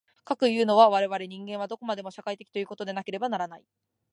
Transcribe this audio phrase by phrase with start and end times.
[0.23, 3.65] かくいうのは、我々人間はどこまでも社会的ということでなければならない。